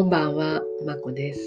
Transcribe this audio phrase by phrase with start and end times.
[0.00, 1.40] こんばんは、まこです、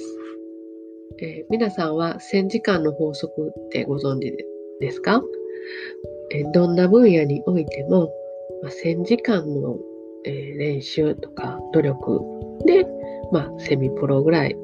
[1.20, 4.32] えー、皆さんは1000時間の法則ってご存知
[4.80, 5.24] ですか、
[6.32, 8.14] えー、どんな分野においても、
[8.62, 9.80] まあ、1000時間の、
[10.24, 12.22] えー、練習とか努力
[12.68, 12.86] で、
[13.32, 14.56] まあ、セミプロぐらい、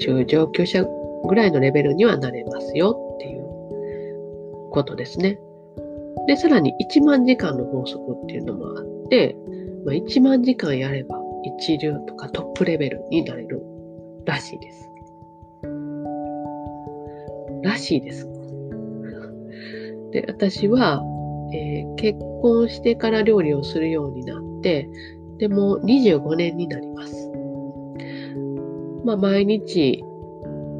[0.00, 0.84] 中上級者
[1.28, 3.44] ぐらいのレベルにはなれますよっていう
[4.72, 5.38] ことですね。
[6.26, 9.36] で、さらに1万時間の法則っていうのもあって、
[9.84, 11.15] まあ、1万時間やれば
[11.46, 13.62] 一流とかトップレベルになれる
[14.24, 14.90] らしいです。
[17.62, 18.28] らしいです。
[20.12, 21.02] で、私は、
[21.52, 24.88] えー、結婚してから料理をするようになって、
[25.38, 27.30] でも25年になります。
[29.04, 30.02] まあ、毎日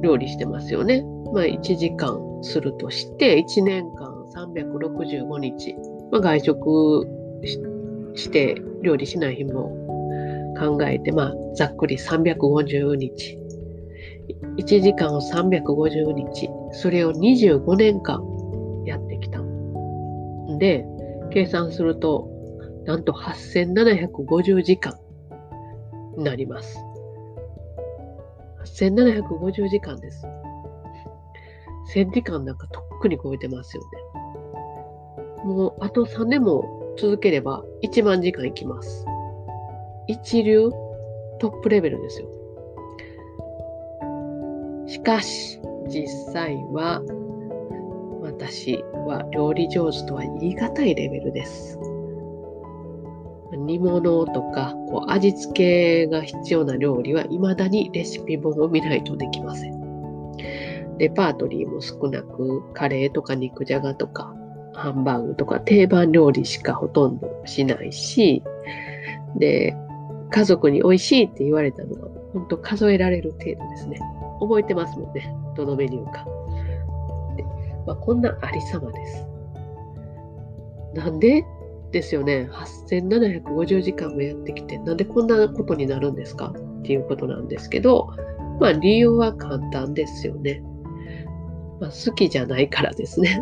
[0.03, 1.05] 料理してますよね。
[1.33, 5.75] まあ、1時間するとして、1年間365日、
[6.11, 7.07] まあ、外食
[8.15, 9.86] して料理しない日も
[10.59, 13.39] 考えて、まあ、ざっくり350日。
[14.59, 16.51] 1時間を350日。
[16.73, 18.23] それを25年間
[18.85, 19.41] やってきた。
[19.41, 20.85] んで、
[21.31, 22.29] 計算すると、
[22.85, 24.99] なんと8750時間
[26.17, 26.79] になります。
[28.65, 30.27] 8750時間です。
[31.95, 35.45] 1000時間なんかとっくに超えてますよね。
[35.45, 39.07] もうあと3年も続ければ1万時間いきます。
[40.09, 40.71] 一流
[41.41, 42.29] トップレベルですよ。
[44.87, 47.03] しかし、実際は、
[48.23, 51.79] 私は料理上手とは言い難いレベルです。
[53.53, 60.37] 煮物とかこう味付けが必要な料理は未だにレシピ本を見ないとできません。
[60.99, 64.35] レパートリーも少なく、カレーとか肉じゃがとか
[64.73, 68.43] ハンバーグとか定番料理しかほとんどしないし、
[69.37, 69.75] で、
[70.31, 74.01] 家族に美味しいって言われたのは、本当数えられる程度ですね。
[74.41, 75.35] 覚えてますもんね。
[75.57, 76.27] どのメニューか。
[77.87, 79.27] まあ、こんなありさまです。
[80.95, 81.45] なんで？
[81.93, 82.51] ですよね。
[82.53, 86.53] 8750時間もやってきて、なんでこんなことになるんですか？
[86.81, 88.09] っていうことなんですけど、
[88.61, 90.63] まあ理由は簡単ですよね。
[91.81, 93.41] まあ、好きじゃないからですね。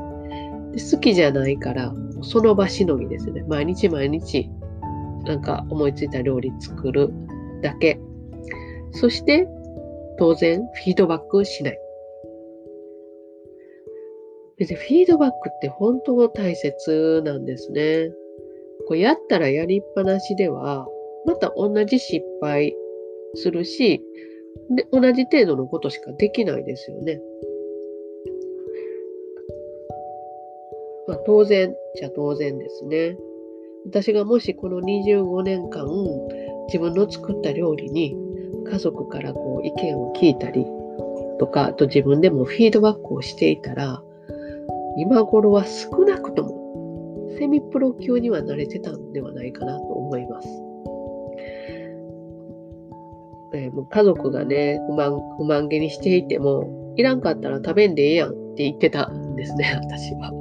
[0.73, 3.43] で好きじゃないから、その場しのぎですね。
[3.49, 4.51] 毎日毎日
[5.25, 7.11] なんか思いついた料理作る
[7.63, 7.99] だけ。
[8.93, 9.49] そして、
[10.19, 11.79] 当然、フィードバックしない。
[14.57, 18.11] でフィードバックって本当大切なんですね。
[18.87, 20.87] こうやったらやりっぱなしでは、
[21.27, 22.75] また同じ失敗
[23.35, 24.01] するし、
[24.71, 27.21] で同じ程度のことしかできないですよね。
[31.07, 33.17] まあ、当然じゃあ当然ですね。
[33.87, 35.87] 私がもしこの25年間
[36.69, 38.17] 自分の作った料理に
[38.71, 40.65] 家族からこう意見を聞いたり
[41.39, 44.03] とか、あと自分でもフィードバックをしていたら、
[44.97, 50.49] 今頃は少なくともセミプロ級には慣れてたんではないかなと思います。
[53.55, 60.33] え、もう家族がね、不満、不満げにしていても、いらんかったら食べんでええやんって言ってたんですね、私は。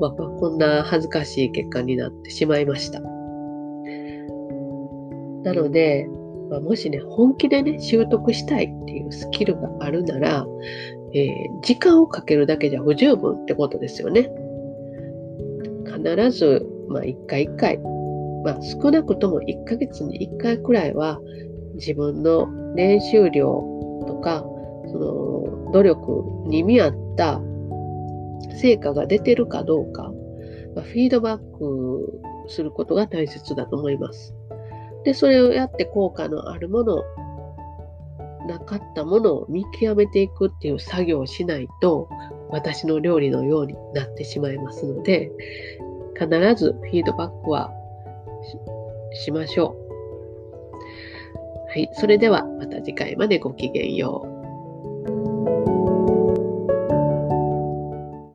[0.00, 3.00] まあ、こんな恥ずかしい結果になってしまいました。
[3.00, 3.08] な
[5.54, 6.06] ので、
[6.50, 10.46] まあ、もしね、本気でね、習得したいっていうスキルがあるなら、
[11.14, 11.26] えー、
[11.62, 14.30] 時間をかけるだけじゃ不十分ってことですよね。
[15.84, 17.78] 必ず、まあ、一回一回、
[18.44, 21.20] まあ、少なくとも1ヶ月に1回くらいは
[21.74, 23.46] 自分の練習量
[24.06, 24.44] とか、
[24.90, 27.40] その努力に見合った
[28.60, 30.12] 成果が出てるかどうか、
[30.74, 34.34] ま、フィードバックすることが大切だと思います。
[35.04, 37.02] で、それをやって効果のあるもの、
[38.46, 42.08] なかったものを見極めていくっていう作業をしないと、
[42.50, 45.30] 私の料理のようになってしまいますので、
[46.18, 47.70] 必ずフィードバックは
[49.12, 49.88] しましょう。
[51.68, 51.88] はい。
[51.92, 54.37] それではまた次回までごきげんよう。